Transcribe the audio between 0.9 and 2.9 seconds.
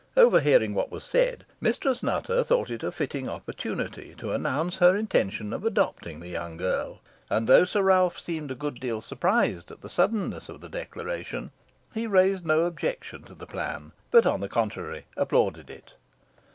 said, Mrs. Nutter thought it